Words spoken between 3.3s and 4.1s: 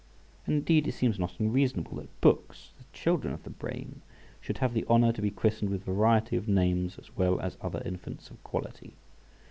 of the brain,